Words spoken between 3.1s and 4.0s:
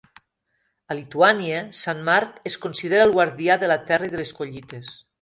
el guardià de la